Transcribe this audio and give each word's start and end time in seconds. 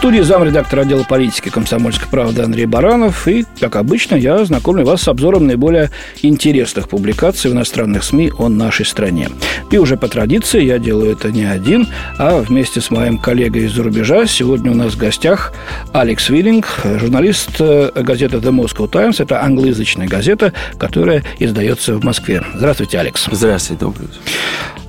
Студии 0.00 0.20
замредактора 0.20 0.80
отдела 0.80 1.04
политики 1.04 1.50
комсомольской 1.50 2.08
правды 2.08 2.40
Андрей 2.40 2.64
Баранов. 2.64 3.28
И, 3.28 3.44
как 3.60 3.76
обычно, 3.76 4.14
я 4.14 4.42
знакомлю 4.46 4.82
вас 4.82 5.02
с 5.02 5.08
обзором 5.08 5.46
наиболее 5.46 5.90
интересных 6.22 6.88
публикаций 6.88 7.50
в 7.50 7.54
иностранных 7.54 8.02
СМИ 8.02 8.32
о 8.38 8.48
нашей 8.48 8.86
стране. 8.86 9.28
И 9.70 9.76
уже 9.76 9.98
по 9.98 10.08
традиции 10.08 10.64
я 10.64 10.78
делаю 10.78 11.12
это 11.12 11.30
не 11.30 11.44
один, 11.44 11.86
а 12.16 12.40
вместе 12.40 12.80
с 12.80 12.90
моим 12.90 13.18
коллегой 13.18 13.66
из-за 13.66 13.82
рубежа. 13.82 14.26
Сегодня 14.26 14.70
у 14.70 14.74
нас 14.74 14.94
в 14.94 14.96
гостях 14.96 15.52
Алекс 15.92 16.30
Виллинг, 16.30 16.80
журналист 16.82 17.56
э, 17.58 17.90
газеты 17.94 18.38
The 18.38 18.52
Moscow 18.52 18.88
Times. 18.88 19.20
Это 19.20 19.44
англоязычная 19.44 20.08
газета, 20.08 20.54
которая 20.78 21.24
издается 21.38 21.96
в 21.96 22.04
Москве. 22.04 22.42
Здравствуйте, 22.54 22.98
Алекс. 23.00 23.28
Здравствуйте, 23.30 23.84
добрый 23.84 24.06
утро. 24.06 24.18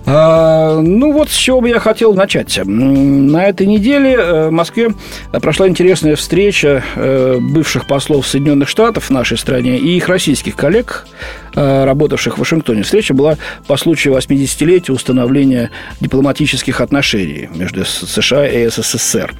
А, 0.05 0.79
ну 0.81 1.11
вот 1.11 1.29
с 1.29 1.35
чего 1.35 1.61
бы 1.61 1.69
я 1.69 1.79
хотел 1.79 2.13
начать. 2.13 2.59
На 2.65 3.45
этой 3.45 3.67
неделе 3.67 4.13
э, 4.13 4.47
в 4.49 4.51
Москве 4.51 4.89
прошла 5.31 5.67
интересная 5.67 6.15
встреча 6.15 6.83
э, 6.95 7.37
бывших 7.39 7.87
послов 7.87 8.27
Соединенных 8.27 8.67
Штатов 8.67 9.05
в 9.05 9.09
нашей 9.11 9.37
стране 9.37 9.77
и 9.77 9.95
их 9.95 10.09
российских 10.09 10.55
коллег, 10.55 11.07
э, 11.55 11.83
работавших 11.85 12.35
в 12.35 12.39
Вашингтоне. 12.39 12.83
Встреча 12.83 13.13
была 13.13 13.37
по 13.67 13.77
случаю 13.77 14.15
80-летия 14.15 14.91
установления 14.91 15.69
дипломатических 15.99 16.81
отношений 16.81 17.49
между 17.53 17.85
США 17.85 18.47
и 18.47 18.67
СССР. 18.69 19.33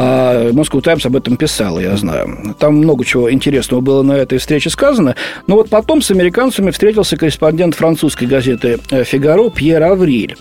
А 0.00 0.52
Times 0.52 1.04
об 1.06 1.16
этом 1.16 1.36
писал, 1.36 1.80
я 1.80 1.96
знаю. 1.96 2.54
Там 2.60 2.76
много 2.76 3.04
чего 3.04 3.32
интересного 3.32 3.80
было 3.80 4.02
на 4.02 4.12
этой 4.12 4.38
встрече 4.38 4.70
сказано. 4.70 5.16
Но 5.48 5.56
вот 5.56 5.70
потом 5.70 6.02
с 6.02 6.12
американцами 6.12 6.70
встретился 6.70 7.16
корреспондент 7.16 7.74
французской 7.74 8.28
газеты 8.28 8.78
«Фигаро» 9.04 9.50
Пьер 9.50 9.82
Авриль. 9.82 10.36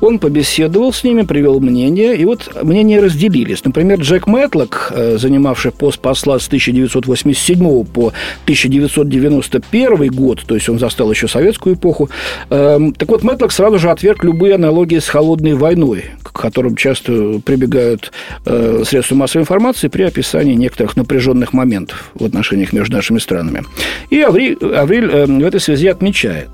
Он 0.00 0.18
побеседовал 0.18 0.92
с 0.92 1.04
ними, 1.04 1.22
привел 1.22 1.60
мнение, 1.60 2.16
и 2.16 2.24
вот 2.24 2.50
мнения 2.62 3.00
разделились. 3.00 3.64
Например, 3.64 3.98
Джек 3.98 4.26
Мэтлок, 4.26 4.92
э, 4.94 5.16
занимавший 5.18 5.72
пост 5.72 5.98
посла 6.00 6.38
с 6.38 6.46
1987 6.48 7.84
по 7.84 8.12
1991 8.44 10.08
год, 10.08 10.42
то 10.46 10.54
есть 10.54 10.68
он 10.68 10.78
застал 10.78 11.10
еще 11.10 11.28
советскую 11.28 11.76
эпоху, 11.76 12.10
эм, 12.50 12.92
так 12.92 13.08
вот, 13.08 13.22
Мэтлок 13.22 13.52
сразу 13.52 13.78
же 13.78 13.90
отверг 13.90 14.22
любые 14.24 14.54
аналогии 14.54 14.98
с 14.98 15.08
холодной 15.08 15.54
войной, 15.54 16.06
к 16.22 16.32
которым 16.32 16.76
часто 16.76 17.40
прибегают 17.44 18.12
э, 18.44 18.82
средства 18.86 19.14
массовой 19.14 19.42
информации 19.42 19.88
при 19.88 20.02
описании 20.02 20.54
некоторых 20.54 20.96
напряженных 20.96 21.52
моментов 21.52 22.10
в 22.14 22.24
отношениях 22.24 22.72
между 22.72 22.96
нашими 22.96 23.18
странами. 23.18 23.64
И 24.10 24.20
Авриль, 24.20 24.58
Авриль 24.74 25.10
э, 25.10 25.26
в 25.26 25.44
этой 25.44 25.60
связи 25.60 25.88
отмечает, 25.88 26.50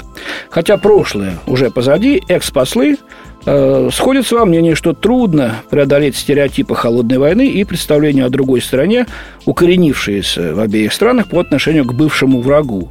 хотя 0.48 0.77
прошлое 0.77 1.38
уже 1.46 1.70
позади, 1.70 2.22
экс-послы 2.28 2.98
Э, 3.44 3.88
сходятся 3.92 4.36
во 4.36 4.44
мнении, 4.44 4.74
что 4.74 4.92
трудно 4.92 5.62
преодолеть 5.68 6.16
стереотипы 6.16 6.76
холодной 6.76 7.18
войны 7.18 7.48
и 7.48 7.64
представления 7.64 8.24
о 8.24 8.30
другой 8.30 8.60
стороне, 8.60 9.06
укоренившиеся 9.46 10.54
в 10.54 10.60
обеих 10.60 10.92
странах 10.92 11.28
по 11.28 11.40
отношению 11.40 11.84
к 11.84 11.92
бывшему 11.92 12.40
врагу. 12.40 12.90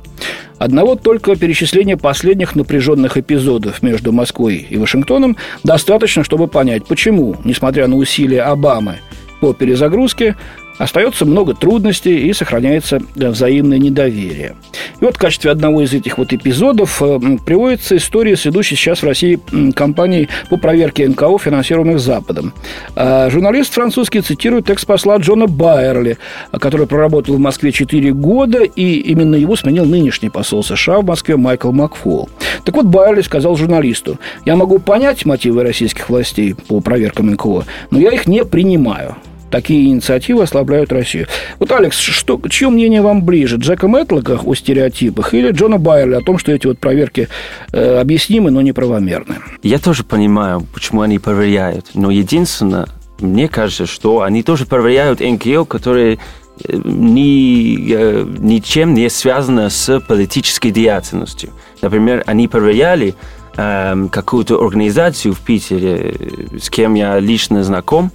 Одного 0.57 0.95
только 0.95 1.35
перечисления 1.35 1.95
последних 1.95 2.55
напряженных 2.55 3.17
эпизодов 3.17 3.81
между 3.81 4.11
Москвой 4.11 4.67
и 4.69 4.77
Вашингтоном 4.77 5.37
достаточно, 5.63 6.23
чтобы 6.23 6.47
понять, 6.47 6.85
почему, 6.85 7.37
несмотря 7.45 7.87
на 7.87 7.95
усилия 7.95 8.43
Обамы 8.43 8.97
по 9.39 9.53
перезагрузке, 9.53 10.35
остается 10.81 11.25
много 11.25 11.53
трудностей 11.53 12.27
и 12.27 12.33
сохраняется 12.33 12.99
взаимное 13.15 13.77
недоверие. 13.77 14.55
И 14.99 15.05
вот 15.05 15.15
в 15.15 15.19
качестве 15.19 15.51
одного 15.51 15.81
из 15.81 15.93
этих 15.93 16.17
вот 16.17 16.33
эпизодов 16.33 17.01
э, 17.01 17.19
приводится 17.45 17.97
история 17.97 18.35
с 18.35 18.47
идущей 18.47 18.75
сейчас 18.75 19.03
в 19.03 19.05
России 19.05 19.39
компанией 19.73 20.29
по 20.49 20.57
проверке 20.57 21.07
НКО, 21.07 21.37
финансируемых 21.37 21.99
Западом. 21.99 22.53
А 22.95 23.29
журналист 23.29 23.73
французский 23.73 24.21
цитирует 24.21 24.69
экс-посла 24.69 25.17
Джона 25.17 25.45
Байерли, 25.45 26.17
который 26.51 26.87
проработал 26.87 27.35
в 27.35 27.39
Москве 27.39 27.71
4 27.71 28.11
года, 28.13 28.63
и 28.63 28.93
именно 28.95 29.35
его 29.35 29.55
сменил 29.55 29.85
нынешний 29.85 30.29
посол 30.29 30.63
США 30.63 30.99
в 30.99 31.05
Москве 31.05 31.37
Майкл 31.37 31.71
Макфол. 31.71 32.29
Так 32.65 32.75
вот, 32.75 32.85
Байерли 32.85 33.21
сказал 33.21 33.55
журналисту, 33.55 34.19
«Я 34.45 34.55
могу 34.55 34.79
понять 34.79 35.25
мотивы 35.25 35.63
российских 35.63 36.09
властей 36.09 36.55
по 36.55 36.79
проверкам 36.79 37.27
НКО, 37.31 37.65
но 37.91 37.99
я 37.99 38.09
их 38.11 38.27
не 38.27 38.43
принимаю 38.45 39.15
такие 39.51 39.87
инициативы 39.89 40.43
ослабляют 40.43 40.91
Россию. 40.91 41.27
Вот, 41.59 41.71
Алекс, 41.71 41.97
что, 41.97 42.41
чье 42.49 42.69
мнение 42.69 43.01
вам 43.01 43.23
ближе? 43.23 43.57
Джека 43.57 43.87
Мэтлока 43.87 44.39
о 44.43 44.55
стереотипах 44.55 45.33
или 45.33 45.51
Джона 45.51 45.77
Байерли 45.77 46.15
о 46.15 46.21
том, 46.21 46.37
что 46.37 46.51
эти 46.51 46.65
вот 46.67 46.79
проверки 46.79 47.27
э, 47.71 47.99
объяснимы, 47.99 48.49
но 48.49 48.61
неправомерны? 48.61 49.35
Я 49.61 49.77
тоже 49.77 50.03
понимаю, 50.03 50.65
почему 50.73 51.01
они 51.01 51.19
проверяют. 51.19 51.91
Но 51.93 52.09
единственное, 52.09 52.87
мне 53.19 53.47
кажется, 53.47 53.85
что 53.85 54.21
они 54.21 54.41
тоже 54.41 54.65
проверяют 54.65 55.19
НКО, 55.19 55.65
которые 55.65 56.17
э, 56.63 56.81
ни, 56.83 57.93
э, 57.93 58.25
ничем 58.39 58.93
не 58.93 59.09
связаны 59.09 59.69
с 59.69 59.99
политической 59.99 60.71
деятельностью. 60.71 61.51
Например, 61.81 62.23
они 62.25 62.47
проверяли 62.47 63.15
э, 63.57 64.07
какую-то 64.11 64.63
организацию 64.63 65.33
в 65.33 65.39
Питере, 65.41 66.15
с 66.59 66.69
кем 66.69 66.93
я 66.93 67.19
лично 67.19 67.63
знаком, 67.63 68.11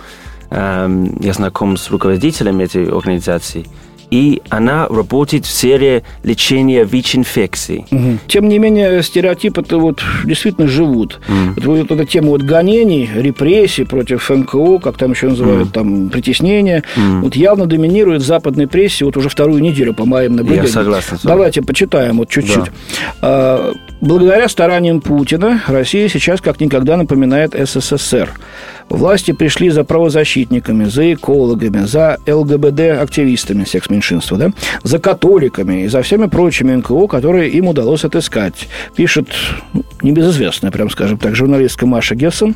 я 0.51 1.33
знаком 1.33 1.77
с 1.77 1.91
руководителем 1.91 2.61
этой 2.61 2.87
организации, 2.89 3.67
и 4.11 4.43
она 4.49 4.87
работает 4.89 5.47
в 5.47 5.51
сфере 5.51 6.03
лечения 6.23 6.85
ВИЧ-инфекций. 6.85 7.87
Угу. 7.91 8.19
Тем 8.29 8.49
не 8.49 8.59
менее, 8.59 9.03
стереотипы-то 9.03 9.79
вот 9.79 10.03
действительно 10.25 10.69
живут. 10.69 11.21
Угу. 11.29 11.67
Вот, 11.67 11.79
вот 11.79 11.91
эта 11.91 12.05
тема 12.07 12.29
вот 12.29 12.43
гонений, 12.43 13.09
репрессий 13.15 13.85
против 13.85 14.29
МКО, 14.31 14.79
как 14.79 14.99
там 14.99 15.13
еще 15.13 15.29
называют, 15.29 15.69
угу. 15.69 15.73
там, 15.73 16.09
притеснения, 16.09 16.83
угу. 16.97 17.25
вот 17.25 17.37
явно 17.37 17.67
доминирует 17.67 18.23
в 18.23 18.27
западной 18.27 18.67
прессе 18.67 19.05
вот 19.05 19.17
уже 19.17 19.29
вторую 19.29 19.63
неделю, 19.63 19.95
по 19.95 20.05
моим 20.05 20.37
наблюдениям. 20.37 20.67
Я 20.67 20.73
согласен. 20.73 21.19
Давайте 21.23 21.63
почитаем 21.63 22.19
вот 22.19 22.29
чуть-чуть. 22.29 22.57
Да. 22.57 22.71
А, 23.23 23.73
благодаря 24.01 24.49
стараниям 24.49 25.01
Путина 25.01 25.63
Россия 25.67 26.09
сейчас 26.09 26.41
как 26.41 26.61
никогда 26.61 26.97
напоминает 26.97 27.55
СССР. 27.55 28.31
Власти 28.89 29.33
пришли 29.33 29.71
за 29.71 29.83
правозащитниками, 29.83 30.85
за 30.85 31.15
экологами, 31.15 31.85
за 31.87 32.19
ЛГБД-активистами 32.27 33.65
секс-меньшинства, 33.97 34.39
да? 34.39 34.51
за 34.83 34.99
католиками 34.99 35.85
и 35.85 35.89
за 35.89 36.03
всеми 36.03 36.27
прочими 36.27 36.75
НКО, 36.75 37.07
которые 37.07 37.51
им 37.51 37.69
удалось 37.69 38.05
отыскать. 38.05 38.69
Пишет 38.97 39.29
небезызвестная, 40.03 40.71
прям 40.71 40.91
скажем 40.91 41.19
так, 41.19 41.35
журналистка 41.35 41.87
Маша 41.87 42.15
Гессен 42.15 42.55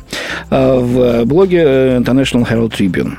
а, 0.49 0.79
в 0.79 1.25
блоге 1.25 1.59
International 1.99 2.47
Herald 2.49 2.71
Tribune. 2.71 3.13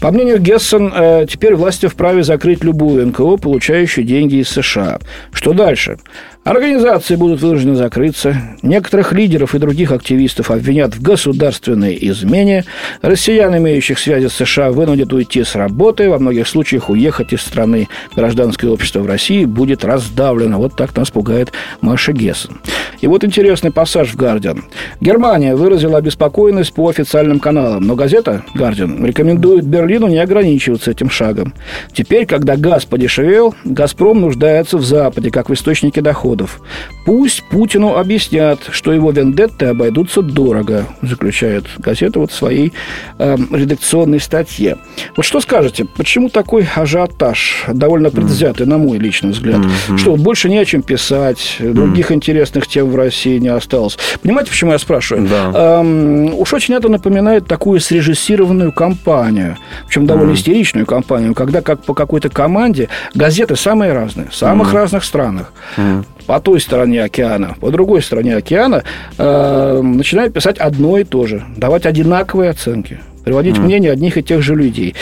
По 0.00 0.10
мнению 0.10 0.40
Гессен, 0.40 0.92
э, 0.94 1.26
теперь 1.28 1.54
власти 1.54 1.86
вправе 1.86 2.22
закрыть 2.22 2.64
любую 2.64 3.06
НКО, 3.08 3.36
получающую 3.36 4.04
деньги 4.04 4.36
из 4.36 4.48
США. 4.48 4.98
Что 5.32 5.52
дальше? 5.52 5.98
Организации 6.42 7.16
будут 7.16 7.42
вынуждены 7.42 7.76
закрыться, 7.76 8.34
некоторых 8.62 9.12
лидеров 9.12 9.54
и 9.54 9.58
других 9.58 9.92
активистов 9.92 10.50
обвинят 10.50 10.94
в 10.94 11.02
государственной 11.02 11.98
измене, 12.00 12.64
россиян, 13.02 13.54
имеющих 13.58 13.98
связи 13.98 14.28
с 14.28 14.32
США, 14.32 14.70
вынудят 14.70 15.12
уйти 15.12 15.44
с 15.44 15.54
работы, 15.54 16.08
во 16.08 16.18
многих 16.18 16.48
случаях 16.48 16.88
уехать 16.88 17.34
из 17.34 17.42
страны. 17.42 17.88
Гражданское 18.16 18.68
общество 18.68 19.00
в 19.00 19.06
России 19.06 19.44
будет 19.44 19.84
раздавлено. 19.84 20.56
Вот 20.56 20.76
так 20.76 20.96
нас 20.96 21.10
пугает 21.10 21.52
Маша 21.82 22.12
Гессен. 22.12 22.58
И 23.02 23.06
вот 23.06 23.22
интересный 23.22 23.70
пассаж 23.70 24.08
в 24.08 24.16
«Гардиан». 24.16 24.64
Германия 25.00 25.54
выразила 25.54 25.98
обеспокоенность 25.98 26.72
по 26.72 26.88
официальным 26.88 27.38
каналам, 27.38 27.82
но 27.86 27.96
газета 27.96 28.44
«Гардиан» 28.54 29.04
рекомендует 29.04 29.66
Берлину 29.66 30.08
не 30.08 30.18
ограничиваться 30.18 30.90
этим 30.90 31.10
шагом. 31.10 31.52
Теперь, 31.92 32.24
когда 32.24 32.56
газ 32.56 32.86
подешевел, 32.86 33.54
«Газпром» 33.64 34.22
нуждается 34.22 34.78
в 34.78 34.84
Западе, 34.84 35.30
как 35.30 35.50
в 35.50 35.54
источнике 35.54 36.00
дохода 36.00 36.29
доходов. 36.30 36.60
Пусть 37.04 37.42
Путину 37.44 37.96
объяснят, 37.96 38.60
что 38.70 38.92
его 38.92 39.10
вендетты 39.10 39.66
обойдутся 39.66 40.22
дорого, 40.22 40.86
заключает 41.02 41.64
газета 41.78 42.20
вот 42.20 42.30
в 42.30 42.34
своей 42.34 42.72
э, 43.18 43.36
редакционной 43.50 44.20
статье. 44.20 44.76
Вот 45.16 45.24
что 45.24 45.40
скажете, 45.40 45.86
почему 45.96 46.28
такой 46.28 46.68
ажиотаж, 46.72 47.64
довольно 47.72 48.10
предвзятый, 48.10 48.66
mm. 48.66 48.68
на 48.68 48.78
мой 48.78 48.98
личный 48.98 49.30
взгляд, 49.30 49.60
mm-hmm. 49.60 49.98
что 49.98 50.16
больше 50.16 50.48
не 50.48 50.58
о 50.58 50.64
чем 50.64 50.82
писать, 50.82 51.56
других 51.58 52.10
mm. 52.10 52.14
интересных 52.14 52.68
тем 52.68 52.90
в 52.90 52.96
России 52.96 53.38
не 53.38 53.48
осталось. 53.48 53.98
Понимаете, 54.22 54.50
почему 54.50 54.72
я 54.72 54.78
спрашиваю? 54.78 55.26
Да. 55.26 55.80
Эм, 55.80 56.34
уж 56.34 56.52
очень 56.52 56.74
это 56.74 56.88
напоминает 56.88 57.46
такую 57.46 57.80
срежиссированную 57.80 58.72
кампанию, 58.72 59.56
причем 59.86 60.06
довольно 60.06 60.32
mm. 60.32 60.34
истеричную 60.34 60.86
кампанию, 60.86 61.34
когда 61.34 61.62
как 61.62 61.82
по 61.82 61.94
какой-то 61.94 62.28
команде 62.28 62.88
газеты 63.14 63.56
самые 63.56 63.94
разные, 63.94 64.28
в 64.28 64.36
самых 64.36 64.72
mm. 64.72 64.76
разных 64.76 65.04
странах, 65.04 65.52
mm 65.76 66.04
по 66.26 66.40
той 66.40 66.60
стороне 66.60 67.04
океана, 67.04 67.56
по 67.60 67.70
другой 67.70 68.02
стороне 68.02 68.36
океана, 68.36 68.84
э, 69.18 69.80
начинают 69.82 70.32
писать 70.34 70.58
одно 70.58 70.98
и 70.98 71.04
то 71.04 71.26
же, 71.26 71.42
давать 71.56 71.86
одинаковые 71.86 72.50
оценки, 72.50 73.00
приводить 73.24 73.56
mm. 73.56 73.60
мнение 73.60 73.92
одних 73.92 74.16
и 74.16 74.22
тех 74.22 74.42
же 74.42 74.54
людей. 74.54 74.94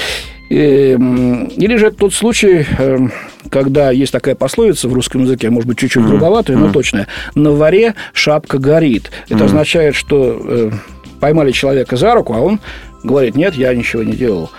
Эм, 0.51 1.45
или 1.45 1.77
же 1.77 1.91
тот 1.91 2.15
случай, 2.15 2.65
эм, 2.79 3.13
когда 3.51 3.91
есть 3.91 4.13
такая 4.13 4.35
пословица 4.35 4.89
в 4.89 4.95
русском 4.95 5.23
языке, 5.23 5.51
может 5.51 5.69
быть, 5.69 5.79
чуть-чуть 5.79 6.05
грубоватая, 6.05 6.57
но 6.57 6.73
точная. 6.73 7.07
На 7.35 7.53
варе 7.53 7.95
шапка 8.15 8.59
горит. 8.59 9.11
Это 9.29 9.45
означает, 9.45 9.95
что 9.95 10.41
э, 10.43 10.71
поймали 11.21 11.53
человека 11.53 11.97
за 11.97 12.15
руку, 12.15 12.33
а 12.33 12.41
он 12.41 12.61
говорит, 13.05 13.37
нет, 13.37 13.55
я 13.55 13.75
ничего 13.75 14.03
не 14.03 14.13
делал. 14.13 14.51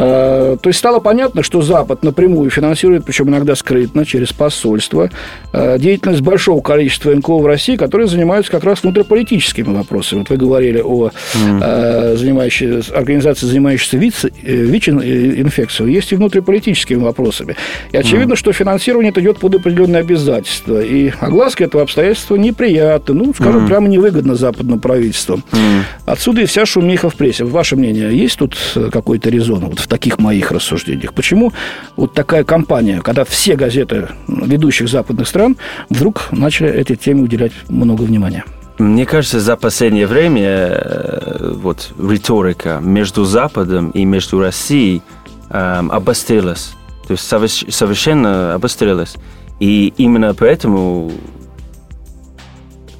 Э, 0.00 0.56
то 0.60 0.68
есть 0.68 0.78
стало 0.78 1.00
понятно, 1.00 1.42
что 1.42 1.60
Запад 1.60 2.04
напрямую 2.04 2.50
финансирует, 2.50 3.04
причем 3.04 3.28
иногда 3.28 3.56
скрытно, 3.56 4.06
через 4.06 4.32
посольство, 4.32 5.10
э, 5.52 5.78
деятельность 5.78 6.20
большого 6.20 6.60
количества 6.60 7.12
НКО 7.12 7.38
в 7.38 7.46
России, 7.46 7.76
которые 7.76 8.06
занимаются 8.06 8.52
как 8.52 8.62
раз 8.64 8.82
внутриполитическими 8.82 9.74
вопросами. 9.74 10.20
Вот 10.20 10.30
вы 10.30 10.36
говорили 10.36 10.80
о 10.80 11.10
mm. 11.34 12.16
занимающей, 12.16 12.80
организации, 12.92 13.46
занимающейся 13.46 13.96
ВИЧ-инфекцией, 13.96 15.92
есть 15.92 16.12
и 16.12 16.16
внутриполитическими 16.16 17.02
вопросами. 17.02 17.56
И 17.90 17.96
очевидно, 17.96 18.34
mm. 18.34 18.36
что 18.36 18.52
финансирование 18.52 19.10
это 19.10 19.20
идет 19.20 19.38
под 19.38 19.56
определенные 19.56 20.00
обязательства. 20.00 20.80
И 20.80 21.10
огласка 21.18 21.64
этого 21.64 21.82
обстоятельства 21.82 22.36
неприятна, 22.36 23.14
ну, 23.14 23.34
скажем, 23.34 23.64
mm. 23.64 23.66
прямо 23.66 23.88
невыгодно 23.88 24.36
западным 24.36 24.78
правительством. 24.78 25.42
Mm. 25.50 25.80
Отсюда 26.06 26.42
и 26.42 26.46
вся 26.46 26.66
шумиха 26.66 27.10
в 27.10 27.16
прессе. 27.16 27.44
Ваше 27.44 27.74
мнение, 27.74 28.16
есть 28.16 28.38
тут 28.38 28.56
какой-то 28.92 29.28
резон? 29.30 29.64
вот 29.68 29.78
в 29.80 29.87
таких 29.88 30.18
моих 30.18 30.52
рассуждениях. 30.52 31.14
Почему 31.14 31.52
вот 31.96 32.14
такая 32.14 32.44
компания, 32.44 33.00
когда 33.00 33.24
все 33.24 33.56
газеты 33.56 34.08
ведущих 34.28 34.88
западных 34.88 35.26
стран 35.26 35.56
вдруг 35.90 36.28
начали 36.30 36.68
этой 36.68 36.96
теме 36.96 37.22
уделять 37.22 37.52
много 37.68 38.02
внимания? 38.02 38.44
Мне 38.78 39.06
кажется, 39.06 39.40
за 39.40 39.56
последнее 39.56 40.06
время 40.06 40.46
э, 40.46 41.52
вот 41.54 41.90
риторика 41.98 42.78
между 42.80 43.24
Западом 43.24 43.90
и 43.90 44.04
между 44.04 44.38
Россией 44.40 45.02
эм, 45.50 45.90
обострилась. 45.90 46.74
То 47.08 47.14
есть 47.14 47.24
совершенно 47.24 48.54
обострилась. 48.54 49.16
И 49.58 49.92
именно 49.96 50.32
поэтому 50.34 51.10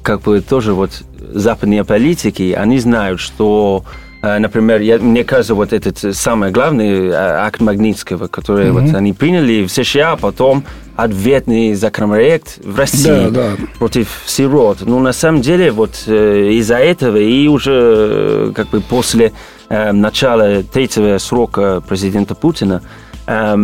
как 0.01 0.21
бы 0.21 0.41
тоже 0.41 0.73
вот 0.73 1.03
западные 1.33 1.85
политики, 1.85 2.53
они 2.57 2.79
знают, 2.79 3.19
что 3.19 3.85
например, 4.21 4.81
я, 4.81 4.97
мне 4.97 5.23
кажется, 5.23 5.55
вот 5.55 5.71
этот 5.71 6.03
э, 6.03 6.11
самый 6.11 6.51
главный 6.51 7.07
э, 7.07 7.13
акт 7.13 7.61
Магнитского, 7.61 8.27
который 8.27 8.67
mm-hmm. 8.67 8.87
вот 8.87 8.95
они 8.95 9.13
приняли 9.13 9.65
в 9.65 9.71
США, 9.71 10.13
а 10.13 10.17
потом 10.17 10.65
ответный 10.97 11.73
законопроект 11.73 12.59
в 12.63 12.77
России 12.77 13.29
да, 13.29 13.29
да. 13.29 13.55
против 13.77 14.23
сирот. 14.25 14.79
Ну, 14.81 14.99
на 14.99 15.13
самом 15.13 15.41
деле, 15.41 15.71
вот 15.71 16.05
из-за 16.07 16.75
этого 16.75 17.15
и 17.15 17.47
уже 17.47 18.51
как 18.55 18.69
бы 18.69 18.81
после 18.81 19.31
э, 19.69 19.93
начала 19.93 20.63
третьего 20.63 21.17
срока 21.17 21.81
президента 21.87 22.35
Путина 22.35 22.81
э, 23.25 23.55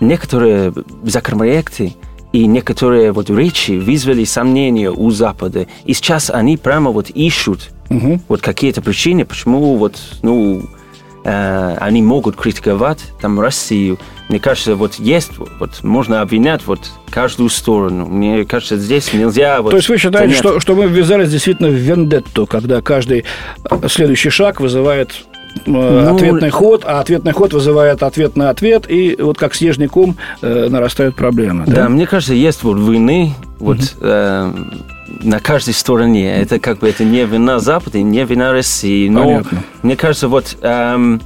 некоторые 0.00 0.72
законопроекты 1.02 1.94
и 2.32 2.46
некоторые 2.46 3.12
вот 3.12 3.28
речи 3.28 3.72
вызвали 3.72 4.24
сомнения 4.24 4.90
у 4.90 5.10
Запада. 5.10 5.66
И 5.84 5.92
сейчас 5.92 6.30
они 6.30 6.56
прямо 6.56 6.90
вот 6.90 7.10
ищут 7.10 7.70
угу. 7.90 8.20
вот 8.28 8.40
какие-то 8.40 8.80
причины, 8.80 9.24
почему 9.24 9.76
вот, 9.76 9.96
ну, 10.22 10.62
э, 11.24 11.76
они 11.78 12.02
могут 12.02 12.36
критиковать 12.36 13.00
там 13.20 13.38
Россию. 13.38 13.98
Мне 14.28 14.38
кажется, 14.38 14.76
вот 14.76 14.94
есть, 14.94 15.32
вот 15.58 15.82
можно 15.82 16.22
обвинять 16.22 16.66
вот 16.66 16.80
каждую 17.10 17.50
сторону. 17.50 18.06
Мне 18.06 18.44
кажется, 18.44 18.78
здесь 18.78 19.12
нельзя... 19.12 19.60
Вот, 19.60 19.70
То 19.70 19.76
есть 19.76 19.88
вы 19.88 19.98
считаете, 19.98 20.34
что, 20.34 20.60
что 20.60 20.74
мы 20.74 20.86
ввязались 20.86 21.30
действительно 21.30 21.68
в 21.68 21.74
вендетту, 21.74 22.46
когда 22.46 22.80
каждый 22.80 23.24
следующий 23.88 24.30
шаг 24.30 24.60
вызывает 24.60 25.24
Э, 25.66 25.70
ну, 25.70 26.14
ответный 26.14 26.50
ход, 26.50 26.84
а 26.86 27.00
ответный 27.00 27.32
ход 27.32 27.52
вызывает 27.52 28.02
ответный 28.02 28.48
ответ, 28.50 28.84
и 28.88 29.16
вот 29.18 29.38
как 29.38 29.54
снежный 29.54 29.88
ком 29.88 30.16
э, 30.42 30.68
нарастают 30.68 31.16
проблемы. 31.16 31.64
Да? 31.66 31.72
да, 31.72 31.88
мне 31.88 32.06
кажется, 32.06 32.34
есть 32.34 32.62
вот 32.62 32.78
войны 32.78 33.34
вот 33.58 33.78
угу. 33.78 33.86
э, 34.00 34.52
на 35.22 35.40
каждой 35.40 35.74
стороне. 35.74 36.34
Это 36.36 36.58
как 36.58 36.78
бы 36.78 36.88
это 36.88 37.04
не 37.04 37.24
вина 37.24 37.58
Запада, 37.58 38.00
не 38.00 38.24
вина 38.24 38.52
России. 38.52 39.08
Но 39.08 39.24
Понятно. 39.24 39.62
мне 39.82 39.96
кажется, 39.96 40.28
вот 40.28 40.56
э, 40.60 41.18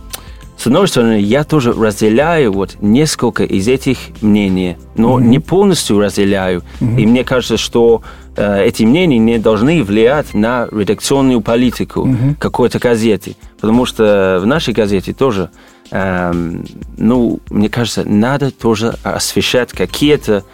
с 0.57 0.67
одной 0.67 0.89
стороны, 0.89 1.21
я 1.21 1.45
тоже 1.45 1.73
разделяю 1.73 2.53
вот 2.53 2.77
несколько 2.81 3.45
из 3.45 3.69
этих 3.69 3.99
мнений, 4.21 4.77
но 4.97 5.15
угу. 5.15 5.21
не 5.21 5.39
полностью 5.39 6.01
разделяю. 6.01 6.63
Угу. 6.81 6.99
И 6.99 7.07
мне 7.07 7.25
кажется, 7.25 7.57
что 7.57 8.03
Э, 8.37 8.65
эти 8.65 8.83
мнения 8.83 9.19
не 9.19 9.39
должны 9.39 9.83
влиять 9.83 10.35
на 10.35 10.67
редакционную 10.71 11.41
политику 11.41 12.01
угу. 12.01 12.35
какой-то 12.39 12.79
газеты. 12.79 13.37
Потому 13.61 13.87
что 13.87 14.39
в 14.43 14.47
нашей 14.47 14.75
газете 14.75 15.13
тоже, 15.13 15.51
эм, 15.91 16.65
ну, 16.97 17.39
мне 17.51 17.69
кажется, 17.69 18.05
надо 18.05 18.51
тоже 18.51 18.95
освещать 19.03 19.73
какие-то 19.73 20.45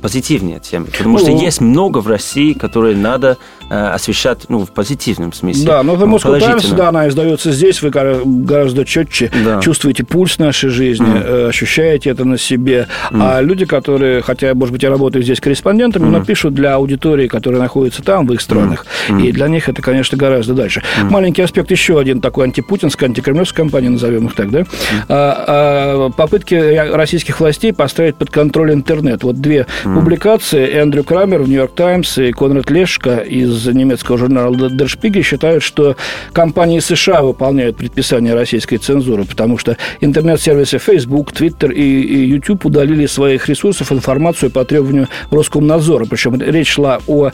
позитивные 0.00 0.60
темы. 0.60 0.86
Потому 0.86 1.18
ну, 1.18 1.18
что 1.18 1.30
есть 1.30 1.60
много 1.60 1.98
в 1.98 2.08
России, 2.08 2.52
которые 2.52 2.96
надо 2.96 3.38
освещать 3.70 4.46
ну, 4.48 4.64
в 4.66 4.72
позитивном 4.72 5.32
смысле. 5.32 5.64
Да, 5.64 5.82
но 5.82 5.96
ну, 5.96 6.16
Moscow 6.16 6.38
Times, 6.38 6.68
да, 6.70 6.88
она 6.88 7.08
издается 7.08 7.52
здесь, 7.52 7.82
вы 7.82 7.90
гораздо 7.90 8.84
четче 8.84 9.30
да. 9.44 9.60
чувствуете 9.60 10.04
пульс 10.04 10.38
нашей 10.38 10.70
жизни, 10.70 11.06
mm. 11.06 11.48
ощущаете 11.48 12.10
это 12.10 12.24
на 12.24 12.38
себе. 12.38 12.88
Mm. 13.10 13.18
А 13.22 13.40
люди, 13.40 13.64
которые, 13.64 14.22
хотя, 14.22 14.54
может 14.54 14.72
быть, 14.72 14.82
я 14.82 14.90
работаю 14.90 15.22
здесь 15.22 15.40
корреспондентами, 15.40 16.06
mm. 16.06 16.10
но 16.10 16.24
пишут 16.24 16.54
для 16.54 16.74
аудитории, 16.74 17.28
которая 17.28 17.60
находится 17.60 18.02
там, 18.02 18.26
в 18.26 18.32
их 18.32 18.40
странах. 18.40 18.86
Mm. 19.08 19.26
И 19.26 19.32
для 19.32 19.48
них 19.48 19.68
это, 19.68 19.82
конечно, 19.82 20.16
гораздо 20.18 20.54
дальше. 20.54 20.82
Mm. 21.00 21.10
Маленький 21.10 21.42
аспект 21.42 21.70
еще 21.70 21.98
один 21.98 22.20
такой 22.20 22.46
антипутинской, 22.46 23.08
антикремлевской 23.08 23.64
компании, 23.64 23.88
назовем 23.88 24.26
их 24.26 24.34
так, 24.34 24.50
да? 24.50 24.60
Mm. 24.60 24.66
А, 25.08 25.44
а, 25.46 26.10
попытки 26.10 26.54
российских 26.54 27.40
властей 27.40 27.72
поставить 27.72 28.16
под 28.16 28.30
контроль 28.30 28.72
интернет. 28.72 29.22
Вот 29.22 29.40
две 29.40 29.66
mm. 29.84 29.94
публикации 29.94 30.68
Эндрю 30.72 31.04
Крамер 31.04 31.42
в 31.42 31.48
«Нью-Йорк 31.48 31.74
Таймс» 31.74 32.18
и 32.18 32.32
Конрад 32.32 32.70
Лешка 32.70 33.18
из 33.18 33.59
немецкого 33.66 34.18
журнала 34.18 34.54
Der 34.54 34.86
Spiegel 34.86 35.22
считают, 35.22 35.62
что 35.62 35.96
компании 36.32 36.80
США 36.80 37.22
выполняют 37.22 37.76
предписания 37.76 38.34
российской 38.34 38.76
цензуры, 38.76 39.24
потому 39.24 39.58
что 39.58 39.76
интернет-сервисы 40.00 40.78
Facebook, 40.78 41.32
Twitter 41.32 41.72
и, 41.72 42.02
и 42.02 42.26
YouTube 42.26 42.66
удалили 42.66 43.04
из 43.04 43.12
своих 43.12 43.48
ресурсов 43.48 43.92
информацию 43.92 44.50
по 44.50 44.64
требованию 44.64 45.08
Роскомнадзора. 45.30 46.06
Причем 46.06 46.40
речь 46.40 46.68
шла 46.68 47.00
о 47.06 47.30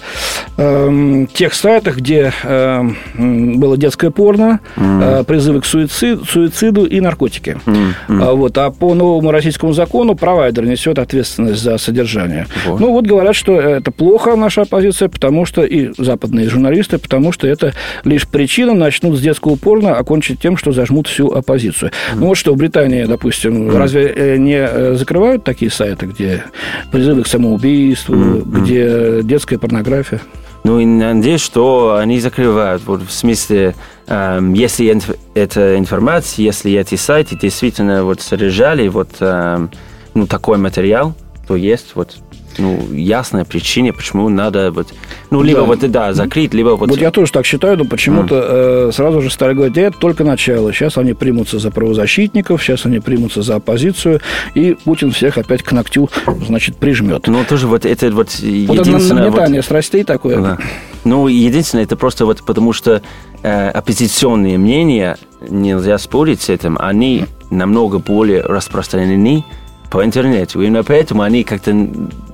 э, 0.56 1.26
тех 1.32 1.54
сайтах, 1.54 1.96
где 1.96 2.32
э, 2.42 2.82
было 3.14 3.76
детское 3.76 4.10
порно, 4.10 4.60
э, 4.76 5.24
призывы 5.26 5.60
к 5.60 5.64
суициду, 5.66 6.24
суициду 6.24 6.84
и 6.84 7.00
наркотики. 7.00 7.58
Mm. 7.66 8.34
Вот. 8.34 8.58
А 8.58 8.70
по 8.70 8.94
новому 8.94 9.30
российскому 9.30 9.72
закону 9.72 10.14
провайдер 10.14 10.64
несет 10.64 10.98
ответственность 10.98 11.62
за 11.62 11.78
содержание. 11.78 12.46
Вот. 12.66 12.80
Ну, 12.80 12.92
вот 12.92 13.06
говорят, 13.06 13.36
что 13.36 13.60
это 13.60 13.90
плохо, 13.90 14.36
наша 14.36 14.62
оппозиция, 14.62 15.08
потому 15.08 15.44
что 15.46 15.62
и 15.62 15.90
западные 16.16 16.48
журналисты, 16.48 16.98
потому 16.98 17.30
что 17.32 17.46
это 17.46 17.74
лишь 18.04 18.26
причина, 18.26 18.74
начнут 18.74 19.16
с 19.18 19.20
детского 19.20 19.56
порно, 19.56 19.96
окончить 19.96 20.40
тем, 20.40 20.56
что 20.56 20.72
зажмут 20.72 21.06
всю 21.06 21.30
оппозицию. 21.30 21.90
Mm. 21.90 22.16
Ну, 22.16 22.26
вот 22.28 22.36
что 22.36 22.54
в 22.54 22.56
Британии, 22.56 23.04
допустим, 23.04 23.68
mm. 23.68 23.78
разве 23.78 24.06
э, 24.16 24.36
не 24.38 24.56
э, 24.56 24.94
закрывают 24.94 25.44
такие 25.44 25.70
сайты, 25.70 26.06
где 26.06 26.44
призывы 26.90 27.22
к 27.22 27.26
самоубийству, 27.26 28.14
mm. 28.14 28.60
где 28.60 29.22
детская 29.22 29.58
порнография? 29.58 30.20
Ну, 30.64 30.80
и 30.80 30.84
надеюсь, 30.84 31.42
что 31.42 31.96
они 31.96 32.18
закрывают. 32.18 32.82
Вот 32.86 33.02
в 33.02 33.12
смысле, 33.12 33.76
эм, 34.08 34.52
если 34.52 34.92
инф- 34.92 35.16
эта 35.34 35.78
информация, 35.78 36.42
если 36.42 36.72
эти 36.72 36.96
сайты 36.96 37.38
действительно 37.40 38.02
вот 38.04 38.20
содержали 38.20 38.88
вот 38.88 39.10
эм, 39.20 39.70
ну, 40.14 40.26
такой 40.26 40.58
материал, 40.58 41.14
то 41.46 41.54
есть 41.54 41.92
вот 41.94 42.16
ну, 42.58 42.92
ясная 42.92 43.44
причина, 43.44 43.92
почему 43.92 44.28
надо 44.28 44.70
вот, 44.70 44.88
ну, 45.30 45.42
либо 45.42 45.60
да. 45.60 45.66
вот, 45.66 45.90
да, 45.90 46.12
закрыть, 46.12 46.54
либо 46.54 46.70
вот... 46.70 46.90
Вот 46.90 46.98
я 47.00 47.10
тоже 47.10 47.32
так 47.32 47.46
считаю, 47.46 47.78
но 47.78 47.84
почему-то 47.84 48.34
mm. 48.34 48.88
э, 48.88 48.92
сразу 48.92 49.20
же 49.20 49.30
стали 49.30 49.54
говорить, 49.54 49.76
это 49.76 49.98
только 49.98 50.24
начало, 50.24 50.72
сейчас 50.72 50.98
они 50.98 51.12
примутся 51.12 51.58
за 51.58 51.70
правозащитников, 51.70 52.62
сейчас 52.62 52.86
они 52.86 53.00
примутся 53.00 53.42
за 53.42 53.56
оппозицию, 53.56 54.20
и 54.54 54.76
Путин 54.84 55.10
всех 55.10 55.38
опять 55.38 55.62
к 55.62 55.72
ногтю, 55.72 56.08
значит, 56.46 56.76
прижмет. 56.76 57.26
Ну, 57.26 57.44
тоже 57.44 57.66
вот 57.66 57.86
это 57.86 58.10
вот 58.10 58.30
единственное... 58.30 59.30
Вот 59.30 59.40
это 59.40 59.52
вот, 59.52 59.64
страстей 59.64 60.04
такое. 60.04 60.40
Да. 60.40 60.58
Ну, 61.04 61.28
единственное, 61.28 61.84
это 61.84 61.96
просто 61.96 62.26
вот 62.26 62.44
потому 62.44 62.72
что 62.72 63.02
э, 63.42 63.68
оппозиционные 63.70 64.58
мнения, 64.58 65.16
нельзя 65.48 65.98
спорить 65.98 66.42
с 66.42 66.48
этим, 66.48 66.76
они 66.80 67.26
намного 67.50 67.98
более 67.98 68.42
распространены, 68.42 69.44
по 69.90 70.04
интернету. 70.04 70.60
Именно 70.60 70.84
поэтому 70.84 71.22
они 71.22 71.44
как-то 71.44 71.70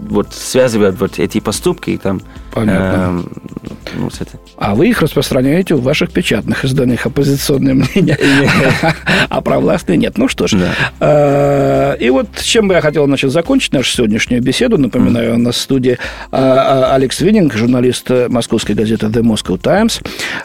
вот 0.09 0.33
связывают 0.33 0.99
вот 1.01 1.19
эти 1.19 1.41
поступки 1.41 1.99
там. 2.03 2.21
Понятно. 2.53 3.23
Э, 3.25 3.83
ну, 3.97 4.11
с 4.11 4.21
этим. 4.21 4.39
А 4.57 4.75
вы 4.75 4.89
их 4.89 5.01
распространяете 5.01 5.75
в 5.75 5.83
ваших 5.83 6.13
печатных 6.13 6.65
изданиях 6.65 7.07
оппозиционные 7.07 7.75
мнения, 7.75 8.19
а 9.29 9.41
провластные 9.41 9.97
нет. 9.97 10.19
Ну 10.19 10.29
что 10.29 10.47
ж. 10.47 10.57
А, 11.01 11.95
и 11.95 12.11
вот 12.11 12.29
чем 12.43 12.69
бы 12.69 12.75
я 12.75 12.81
хотел 12.81 13.07
значит, 13.07 13.31
закончить 13.31 13.73
нашу 13.73 13.91
сегодняшнюю 13.91 14.43
беседу. 14.43 14.79
Напоминаю, 14.79 15.35
у 15.35 15.39
нас 15.39 15.57
в 15.57 15.61
студии 15.61 15.99
а, 16.31 16.91
а, 16.91 16.95
Алекс 16.95 17.21
Виннинг, 17.21 17.55
журналист 17.55 18.11
московской 18.29 18.75
газеты 18.75 19.07
The 19.07 19.23
Moscow 19.23 19.59
Times. 19.59 20.01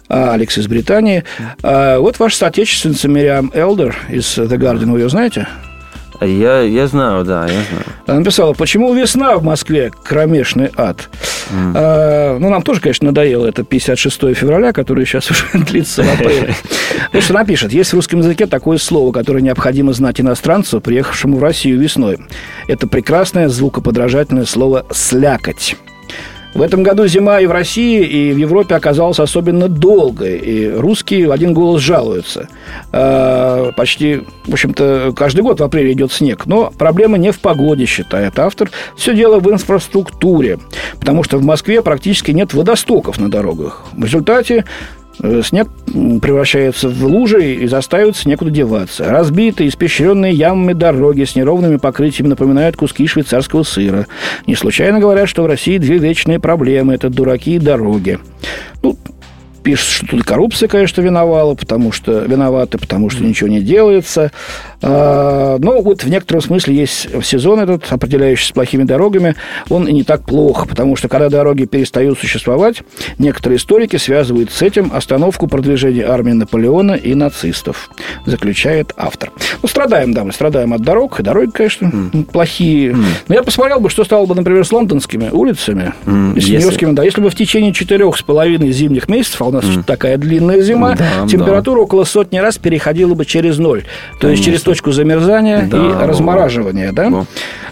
Алекс 0.08 0.58
из 0.58 0.68
Британии. 0.68 1.24
Вот 1.62 2.20
ваша 2.20 2.38
соотечественница 2.38 3.08
Мириам 3.08 3.52
Элдер 3.54 3.96
из 4.10 4.38
The 4.38 4.58
Guardian, 4.58 4.92
вы 4.92 5.00
ее 5.00 5.10
знаете? 5.10 5.48
Я, 6.22 6.62
я 6.62 6.88
знаю, 6.88 7.24
да, 7.24 7.44
я 7.44 7.48
знаю. 7.48 7.86
Она 8.08 8.20
написала, 8.20 8.54
почему 8.54 8.94
весна 8.94 9.36
в 9.38 9.44
Москве 9.44 9.92
кромешный 10.04 10.72
ад? 10.76 11.10
Mm. 11.52 11.72
А, 11.76 12.38
ну, 12.40 12.50
нам 12.50 12.62
тоже, 12.62 12.82
конечно, 12.82 13.08
надоело 13.08 13.46
это 13.46 13.64
56 13.64 14.36
февраля, 14.36 14.74
которое 14.74 15.06
сейчас 15.06 15.30
уже 15.32 15.46
длится 15.54 16.04
в 16.04 16.14
апреле. 16.14 16.56
Вот 17.14 17.24
что 17.24 17.34
напишет. 17.34 17.72
Есть 17.72 17.92
в 17.92 17.96
русском 17.96 18.20
языке 18.20 18.48
такое 18.48 18.78
слово, 18.78 19.12
которое 19.12 19.42
необходимо 19.42 19.94
знать 19.94 20.20
иностранцу, 20.20 20.82
приехавшему 20.82 21.38
в 21.38 21.44
Россию 21.44 21.80
весной. 21.80 22.18
Это 22.68 22.88
прекрасное 22.88 23.48
звукоподражательное 23.48 24.46
слово 24.46 24.86
«слякоть». 24.92 25.78
В 26.58 26.62
этом 26.64 26.82
году 26.82 27.06
зима 27.06 27.40
и 27.40 27.46
в 27.46 27.52
России, 27.52 28.04
и 28.04 28.34
в 28.34 28.38
Европе 28.38 28.74
оказалась 28.74 29.20
особенно 29.20 29.68
долгой, 29.68 30.40
и 30.40 30.68
русские 30.68 31.28
в 31.28 31.32
один 31.32 31.54
голос 31.54 31.84
жалуются. 31.84 32.50
А, 32.92 33.72
почти, 33.74 34.24
в 34.48 34.54
общем-то, 34.54 35.14
каждый 35.16 35.42
год 35.42 35.60
в 35.60 35.64
апреле 35.64 35.92
идет 35.92 36.12
снег, 36.12 36.48
но 36.48 36.74
проблема 36.76 37.20
не 37.20 37.32
в 37.32 37.40
погоде, 37.42 37.86
считает 37.86 38.40
автор. 38.40 38.72
Все 38.96 39.14
дело 39.14 39.40
в 39.40 39.48
инфраструктуре, 39.52 40.58
потому 41.00 41.22
что 41.22 41.38
в 41.38 41.44
Москве 41.44 41.84
практически 41.84 42.32
нет 42.32 42.56
водостоков 42.56 43.20
на 43.20 43.30
дорогах. 43.30 43.86
В 43.94 44.04
результате 44.04 44.66
Э, 44.66 45.07
снег 45.44 45.68
превращается 46.22 46.90
в 46.90 47.04
лужи 47.06 47.56
и 47.56 47.68
заставится 47.68 48.28
некуда 48.28 48.52
деваться. 48.52 49.06
Разбитые, 49.06 49.70
испещренные 49.70 50.34
ямами 50.34 50.74
дороги 50.74 51.24
с 51.24 51.36
неровными 51.36 51.78
покрытиями 51.78 52.30
напоминают 52.30 52.76
куски 52.76 53.08
швейцарского 53.08 53.64
сыра. 53.64 54.08
Не 54.46 54.56
случайно 54.56 55.00
говорят, 55.00 55.30
что 55.30 55.44
в 55.44 55.48
России 55.48 55.78
две 55.78 55.98
вечные 55.98 56.40
проблемы– 56.40 56.94
это 56.96 57.10
дураки 57.10 57.56
и 57.56 57.60
дороги. 57.60 58.20
Ну, 58.84 58.98
пишет, 59.64 59.88
что 59.88 60.08
тут 60.08 60.24
коррупция, 60.24 60.70
конечно, 60.70 61.02
виновала, 61.02 61.54
потому 61.54 61.92
что 61.92 62.20
виноваты, 62.20 62.78
потому 62.78 63.10
что 63.10 63.24
ничего 63.24 63.50
не 63.50 63.62
делается. 63.62 64.32
А, 64.82 65.58
но 65.60 65.82
вот 65.82 66.04
в 66.04 66.10
некотором 66.10 66.42
смысле 66.42 66.76
есть 66.76 67.08
сезон 67.24 67.60
этот, 67.60 67.92
определяющийся 67.92 68.50
с 68.50 68.52
плохими 68.52 68.84
дорогами, 68.84 69.36
он 69.70 69.88
и 69.88 69.92
не 69.92 70.04
так 70.04 70.24
плохо, 70.24 70.68
потому 70.68 70.96
что 70.96 71.08
когда 71.08 71.30
дороги 71.30 71.66
перестают 71.66 72.20
существовать, 72.20 72.84
некоторые 73.18 73.58
историки 73.58 73.98
связывают 73.98 74.52
с 74.52 74.62
этим 74.62 74.92
остановку 74.94 75.48
продвижения 75.48 76.06
армии 76.06 76.34
Наполеона 76.34 76.94
и 76.94 77.16
нацистов, 77.16 77.90
заключает 78.26 78.94
автор. 78.98 79.32
Ну, 79.62 79.68
страдаем, 79.68 80.14
да, 80.14 80.24
мы 80.24 80.32
страдаем 80.32 80.74
от 80.74 80.82
дорог, 80.82 81.20
и 81.20 81.24
дороги, 81.24 81.50
конечно, 81.50 81.88
mm. 81.88 82.26
плохие. 82.26 82.92
Mm. 82.92 83.06
Но 83.30 83.36
я 83.36 83.44
посмотрел 83.44 83.80
бы, 83.80 83.90
что 83.90 84.04
стало 84.04 84.26
бы, 84.26 84.36
например, 84.36 84.66
с 84.66 84.72
лондонскими 84.72 85.30
улицами, 85.32 85.94
mm. 86.06 86.38
и 86.38 86.42
с 86.42 86.48
нью-йоркскими, 86.48 86.92
да, 86.92 87.04
если 87.04 87.22
бы 87.22 87.30
в 87.30 87.36
течение 87.36 87.74
четырех 87.74 88.16
с 88.16 88.22
половиной 88.22 88.72
зимних 88.72 89.10
месяцев, 89.10 89.42
а 89.42 89.46
у 89.46 89.52
нас 89.52 89.66
mm. 89.66 89.84
такая 89.86 90.18
длинная 90.18 90.62
зима, 90.62 90.96
да, 90.96 91.28
температура 91.28 91.78
да. 91.78 91.84
около 91.84 92.04
сотни 92.04 92.38
раз 92.38 92.58
переходила 92.58 93.16
бы 93.16 93.26
через 93.26 93.58
ноль. 93.58 93.84
То 94.20 94.30
есть 94.30 94.44
через 94.44 94.62
точку 94.68 94.92
замерзания 94.92 95.68
да, 95.70 95.78
и 95.78 96.08
размораживания, 96.08 96.92
да? 96.92 97.10
да? 97.10 97.26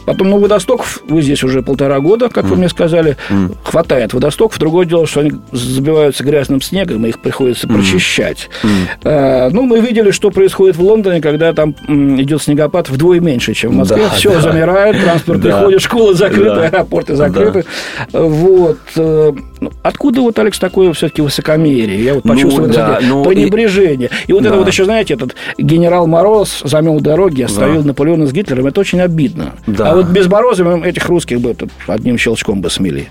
Потом, 0.05 0.29
ну, 0.29 0.37
водостоков, 0.39 1.01
вы 1.07 1.21
здесь 1.21 1.43
уже 1.43 1.61
полтора 1.61 1.99
года, 1.99 2.29
как 2.29 2.45
mm. 2.45 2.47
вы 2.49 2.55
мне 2.57 2.69
сказали, 2.69 3.17
mm. 3.29 3.57
хватает 3.63 4.13
водостоков. 4.13 4.59
Другое 4.59 4.85
дело, 4.85 5.07
что 5.07 5.21
они 5.21 5.33
забиваются 5.51 6.23
грязным 6.23 6.61
снегом, 6.61 7.05
и 7.05 7.09
их 7.09 7.19
приходится 7.19 7.67
mm. 7.67 7.73
прочищать. 7.73 8.49
Mm. 8.63 8.69
А, 9.03 9.49
ну, 9.49 9.63
мы 9.63 9.79
видели, 9.79 10.11
что 10.11 10.29
происходит 10.29 10.77
в 10.77 10.83
Лондоне, 10.83 11.21
когда 11.21 11.53
там 11.53 11.75
идет 12.19 12.43
снегопад 12.43 12.89
вдвое 12.89 13.19
меньше, 13.19 13.53
чем 13.53 13.71
в 13.71 13.75
Москве. 13.75 14.03
Да, 14.03 14.09
Все 14.11 14.31
да. 14.33 14.41
замирает, 14.41 15.01
транспорт 15.01 15.41
да. 15.41 15.57
приходит, 15.57 15.81
школы 15.81 16.13
закрыты, 16.13 16.55
да. 16.55 16.67
аэропорты 16.67 17.15
закрыты. 17.15 17.65
Да. 18.11 18.21
Вот. 18.21 18.79
Э, 18.95 19.33
ну, 19.61 19.71
откуда 19.83 20.21
вот, 20.21 20.37
Алекс, 20.37 20.59
такое 20.59 20.93
все-таки 20.93 21.21
высокомерие? 21.21 22.03
Я 22.03 22.13
вот 22.13 22.25
ну 22.25 22.33
почувствовал 22.33 22.67
ну, 22.67 22.73
да, 22.73 22.99
ну, 23.01 23.23
пренебрежение. 23.23 24.09
И, 24.27 24.31
и 24.31 24.33
вот 24.33 24.43
да. 24.43 24.49
это 24.49 24.57
вот 24.57 24.67
еще, 24.67 24.85
знаете, 24.85 25.15
этот 25.15 25.35
генерал 25.57 26.07
Мороз 26.07 26.61
замел 26.63 26.99
дороги, 26.99 27.41
оставил 27.41 27.81
да. 27.81 27.87
Наполеона 27.87 28.27
с 28.27 28.31
Гитлером. 28.31 28.67
Это 28.67 28.79
очень 28.79 29.01
обидно. 29.01 29.53
Да. 29.65 29.94
А 29.95 29.99
вот 29.99 30.07
без 30.07 30.27
Мороза 30.27 30.65
мы 30.65 30.85
этих 30.85 31.07
русских 31.07 31.39
бы 31.39 31.53
тут 31.53 31.71
одним 31.87 32.17
щелчком 32.17 32.59
бы 32.59 32.69
смели. 32.69 33.07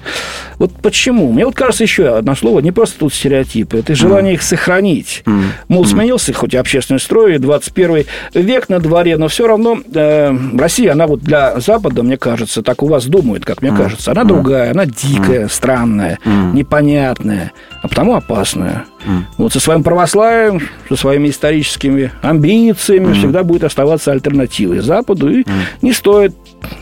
Вот 0.58 0.70
почему? 0.82 1.32
Мне 1.32 1.46
вот 1.46 1.54
кажется 1.54 1.82
еще 1.82 2.08
одно 2.08 2.34
слово, 2.34 2.60
не 2.60 2.72
просто 2.72 2.98
тут 2.98 3.14
стереотипы, 3.14 3.78
это 3.78 3.94
желание 3.94 4.32
mm. 4.32 4.36
их 4.36 4.42
сохранить. 4.42 5.22
Mm. 5.24 5.42
Мол, 5.68 5.86
сменился 5.86 6.34
хоть 6.34 6.52
и 6.52 6.58
общественный 6.58 7.00
строй, 7.00 7.38
21 7.38 8.04
век 8.34 8.68
на 8.68 8.80
дворе, 8.80 9.16
но 9.16 9.28
все 9.28 9.46
равно 9.46 9.78
э, 9.94 10.36
Россия, 10.58 10.92
она 10.92 11.06
вот 11.06 11.20
для 11.20 11.58
Запада, 11.58 12.02
мне 12.02 12.18
кажется, 12.18 12.62
так 12.62 12.82
у 12.82 12.86
вас 12.86 13.06
думают, 13.06 13.46
как 13.46 13.62
мне 13.62 13.70
mm. 13.70 13.76
кажется, 13.76 14.10
она 14.10 14.22
mm. 14.22 14.26
другая, 14.26 14.70
она 14.72 14.84
дикая, 14.84 15.46
mm. 15.46 15.52
странная, 15.52 16.18
mm. 16.22 16.52
непонятная, 16.52 17.52
а 17.82 17.88
потому 17.88 18.14
опасная. 18.14 18.84
Mm. 19.06 19.22
Вот 19.38 19.52
со 19.52 19.60
своим 19.60 19.82
православием, 19.82 20.60
со 20.88 20.96
своими 20.96 21.28
историческими 21.28 22.10
амбициями 22.22 23.08
mm. 23.08 23.14
всегда 23.14 23.42
будет 23.42 23.64
оставаться 23.64 24.12
альтернативой 24.12 24.80
Западу, 24.80 25.30
и 25.30 25.42
mm. 25.42 25.52
не 25.82 25.92
стоит 25.92 26.34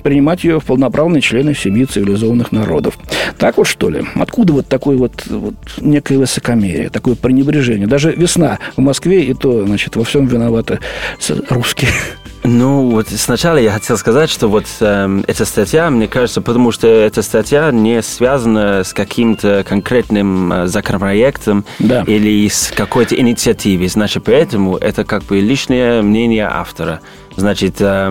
принимать 0.03 0.45
ее 0.45 0.61
в 0.61 0.65
полноправные 0.65 1.21
члены 1.21 1.55
семьи 1.55 1.85
цивилизованных 1.85 2.53
народов. 2.53 2.99
Так 3.39 3.57
вот, 3.57 3.67
что 3.67 3.91
ли? 3.91 4.05
Откуда 4.15 4.53
вот 4.53 4.69
такое 4.69 4.97
вот, 4.97 5.25
вот 5.27 5.55
некое 5.79 6.19
высокомерие, 6.19 6.91
такое 6.91 7.15
пренебрежение? 7.15 7.87
Даже 7.87 8.13
весна 8.13 8.59
в 8.77 8.81
Москве, 8.81 9.25
и 9.25 9.35
то, 9.35 9.67
значит, 9.67 9.97
во 9.97 10.05
всем 10.05 10.27
виноваты 10.27 10.79
русские. 11.49 11.91
Ну, 12.45 12.91
вот 12.91 13.09
сначала 13.09 13.57
я 13.57 13.71
хотел 13.71 13.97
сказать, 13.97 14.29
что 14.29 14.49
вот 14.49 14.67
э, 14.81 15.23
эта 15.29 15.45
статья, 15.45 15.91
мне 15.91 16.09
кажется, 16.09 16.41
потому 16.41 16.73
что 16.73 16.89
эта 16.89 17.23
статья 17.23 17.71
не 17.71 18.03
связана 18.03 18.83
с 18.83 18.93
каким-то 18.93 19.65
конкретным 19.69 20.53
э, 20.53 20.67
законопроектом 20.67 21.65
да. 21.79 22.03
или 22.03 22.49
с 22.49 22.73
какой-то 22.77 23.15
инициативой. 23.15 23.87
Значит, 23.87 24.25
поэтому 24.25 24.77
это 24.77 25.05
как 25.05 25.23
бы 25.25 25.39
личное 25.39 26.03
мнение 26.03 26.49
автора. 26.51 27.01
Значит, 27.37 27.77
э, 27.81 28.11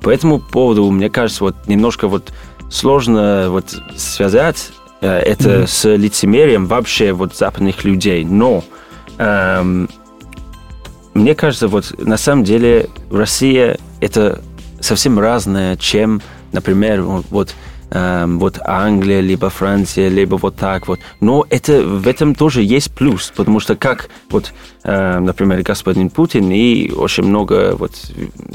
по 0.00 0.10
этому 0.10 0.38
поводу, 0.38 0.88
мне 0.90 1.10
кажется, 1.10 1.42
вот 1.42 1.56
немножко 1.66 2.06
вот 2.06 2.32
сложно 2.70 3.46
вот 3.50 3.74
связать 3.96 4.70
э, 5.00 5.10
это 5.10 5.48
mm-hmm. 5.48 5.66
с 5.66 5.96
лицемерием 5.96 6.66
вообще 6.66 7.12
вот 7.12 7.36
западных 7.36 7.82
людей. 7.82 8.24
Но 8.24 8.62
эм, 9.18 9.88
мне 11.14 11.34
кажется, 11.34 11.68
вот 11.68 11.94
на 11.98 12.16
самом 12.16 12.44
деле 12.44 12.88
Россия 13.10 13.78
это 14.00 14.42
совсем 14.80 15.18
разное, 15.18 15.76
чем, 15.76 16.22
например, 16.52 17.02
вот 17.02 17.54
Эм, 17.94 18.38
вот 18.38 18.58
Англия, 18.64 19.20
либо 19.20 19.50
Франция, 19.50 20.08
либо 20.08 20.36
вот 20.36 20.56
так 20.56 20.88
вот. 20.88 20.98
Но 21.20 21.44
это, 21.50 21.82
в 21.82 22.08
этом 22.08 22.34
тоже 22.34 22.62
есть 22.62 22.90
плюс, 22.94 23.30
потому 23.36 23.60
что 23.60 23.76
как 23.76 24.08
вот, 24.30 24.54
э, 24.84 25.18
например, 25.18 25.60
господин 25.60 26.08
Путин 26.08 26.50
и 26.50 26.90
очень 26.90 27.24
много 27.24 27.76
вот, 27.76 27.92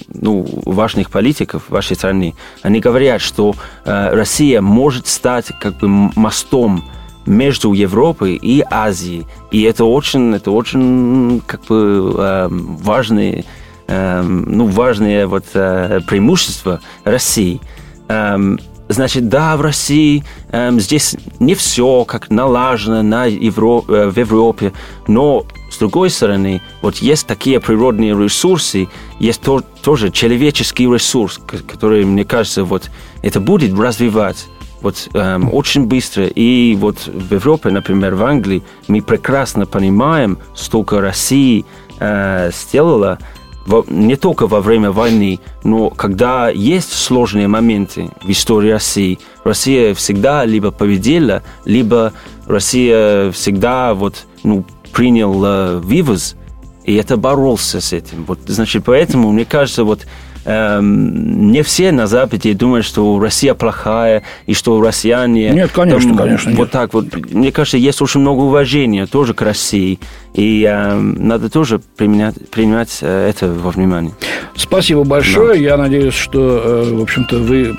ну, 0.07 0.43
важных 0.65 1.11
политиков 1.11 1.69
вашей 1.69 1.95
стране, 1.95 2.33
они 2.63 2.79
говорят, 2.79 3.21
что 3.21 3.53
э, 3.85 4.09
Россия 4.09 4.59
может 4.59 5.05
стать 5.05 5.51
как 5.61 5.77
бы 5.77 5.87
мостом 5.87 6.83
между 7.27 7.74
Европой 7.74 8.36
и 8.36 8.63
Азией. 8.69 9.27
И 9.51 9.62
это 9.63 9.86
очень, 9.86 10.34
это 10.34 10.51
очень 10.51 11.41
как 11.46 11.65
бы 11.65 12.15
э, 12.17 12.48
важные, 12.50 13.46
э, 13.88 14.22
ну, 14.22 14.65
важные 14.65 15.27
вот, 15.27 15.46
э, 15.53 16.00
преимущества 16.07 16.79
России. 17.03 17.62
Эм, 18.07 18.60
Значит, 18.89 19.27
да, 19.27 19.57
в 19.57 19.62
России 19.62 20.24
эм, 20.51 20.79
здесь 20.79 21.17
не 21.39 21.55
все 21.55 22.05
как 22.05 22.29
налажено 22.29 23.01
на 23.01 23.25
Евро, 23.25 23.84
э, 23.88 24.10
в 24.10 24.17
Европе, 24.17 24.72
но 25.07 25.46
с 25.69 25.77
другой 25.77 26.10
стороны, 26.10 26.62
вот 26.81 26.98
есть 26.98 27.27
такие 27.27 27.60
природные 27.60 28.12
ресурсы, 28.12 28.88
есть 29.19 29.41
то, 29.41 29.62
тоже 29.81 30.10
человеческий 30.10 30.86
ресурс, 30.86 31.39
который, 31.67 32.05
мне 32.05 32.24
кажется, 32.24 32.63
вот 32.63 32.89
это 33.22 33.41
будет 33.41 33.77
развивать 33.77 34.48
вот 34.81 35.10
эм, 35.13 35.53
очень 35.53 35.86
быстро. 35.86 36.25
И 36.25 36.75
вот 36.75 37.07
в 37.07 37.34
Европе, 37.34 37.69
например, 37.69 38.15
в 38.15 38.24
Англии, 38.24 38.63
мы 38.88 39.01
прекрасно 39.01 39.65
понимаем, 39.65 40.38
столько 40.55 41.01
России 41.01 41.65
э, 42.00 42.51
сделала 42.53 43.17
не 43.88 44.15
только 44.15 44.48
во 44.48 44.62
время 44.62 44.91
войны, 44.91 45.39
но 45.63 45.89
когда 45.89 46.50
есть 46.50 46.93
сложные 46.93 47.48
моменты 47.48 48.10
в 48.24 48.29
истории 48.29 48.72
России, 48.72 49.19
Россия 49.43 49.93
всегда 49.93 50.46
либо 50.46 50.72
победила, 50.72 51.43
либо 51.65 52.13
Россия 52.46 53.29
всегда 53.31 53.93
вот, 53.93 54.25
ну, 54.43 54.63
приняла 54.93 55.79
вывоз, 55.79 56.36
и 56.86 56.96
это 56.96 57.17
боролся 57.17 57.81
с 57.81 57.91
этим. 57.91 58.24
Вот, 58.25 58.39
значит, 58.48 58.86
поэтому, 58.86 59.34
мне 59.34 59.43
кажется, 59.43 59.84
вот 59.84 60.07
эм, 60.48 61.51
не 61.51 61.62
все 61.62 61.92
на 61.92 62.08
Западе 62.08 62.54
думают, 62.54 62.86
что 62.86 63.20
Россия 63.20 63.54
плохая 63.54 64.24
и 64.46 64.54
что 64.54 64.82
россияне... 64.82 65.50
Нет, 65.50 65.72
конечно, 65.72 66.10
там, 66.10 66.18
конечно. 66.18 66.51
Вот 66.51 66.63
нет. 66.63 66.72
так 66.72 66.94
вот. 66.94 67.16
Мне 67.32 67.51
кажется, 67.51 67.77
есть 67.77 68.01
очень 68.01 68.22
много 68.22 68.42
уважения 68.42 69.06
тоже 69.06 69.34
к 69.34 69.42
России. 69.42 70.00
И 70.34 70.68
э, 70.70 70.94
надо 71.00 71.50
тоже 71.50 71.82
применять, 71.98 72.36
принимать 72.51 73.00
э, 73.01 73.30
это 73.30 73.48
во 73.48 73.72
внимание. 73.72 74.13
Спасибо 74.56 75.04
большое. 75.04 75.56
Да. 75.56 75.60
Я 75.60 75.77
надеюсь, 75.77 76.13
что, 76.13 76.62
э, 76.63 76.94
в 76.94 77.01
общем-то, 77.01 77.38
вы 77.39 77.75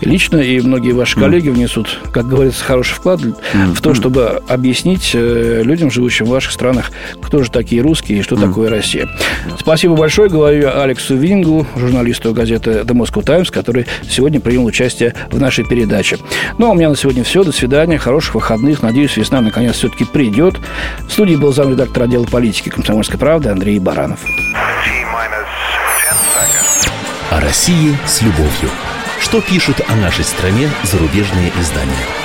лично 0.00 0.38
и 0.38 0.60
многие 0.60 0.92
ваши 0.92 1.18
коллеги 1.18 1.48
mm. 1.48 1.52
внесут, 1.52 2.00
как 2.12 2.26
говорится, 2.26 2.64
хороший 2.64 2.94
вклад 2.94 3.20
mm. 3.20 3.74
в 3.74 3.80
то, 3.80 3.94
чтобы 3.94 4.42
объяснить 4.48 5.12
э, 5.14 5.62
людям, 5.64 5.92
живущим 5.92 6.26
в 6.26 6.30
ваших 6.30 6.50
странах, 6.50 6.90
кто 7.22 7.42
же 7.44 7.50
такие 7.50 7.82
русские 7.82 8.18
и 8.18 8.22
что 8.22 8.34
mm. 8.34 8.40
такое 8.40 8.68
Россия. 8.68 9.08
Спасибо 9.56 9.94
большое. 9.94 10.28
Говорю 10.28 10.70
Алексу 10.74 11.14
Вингу 11.14 11.53
Журналисту 11.76 12.32
газеты 12.32 12.70
«The 12.70 12.94
Moscow 12.94 13.22
Times», 13.22 13.50
который 13.50 13.86
сегодня 14.08 14.40
принял 14.40 14.64
участие 14.64 15.14
в 15.30 15.40
нашей 15.40 15.64
передаче. 15.64 16.18
Ну, 16.58 16.66
а 16.66 16.70
у 16.70 16.74
меня 16.74 16.88
на 16.88 16.96
сегодня 16.96 17.24
все. 17.24 17.44
До 17.44 17.52
свидания. 17.52 17.98
Хороших 17.98 18.34
выходных. 18.34 18.82
Надеюсь, 18.82 19.16
весна 19.16 19.40
наконец 19.40 19.76
все-таки 19.76 20.04
придет. 20.04 20.56
В 21.06 21.12
студии 21.12 21.36
был 21.36 21.52
замредактор 21.52 22.04
отдела 22.04 22.24
политики 22.24 22.68
«Комсомольской 22.68 23.18
правды» 23.18 23.50
Андрей 23.50 23.78
Баранов. 23.78 24.20
О 27.30 27.40
России 27.40 27.96
с 28.06 28.22
любовью. 28.22 28.70
Что 29.20 29.40
пишут 29.40 29.80
о 29.88 29.96
нашей 29.96 30.24
стране 30.24 30.68
зарубежные 30.84 31.50
издания? 31.60 32.23